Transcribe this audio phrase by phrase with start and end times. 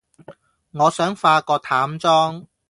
[0.03, 0.03] 我
[0.89, 2.47] 想化個淡妝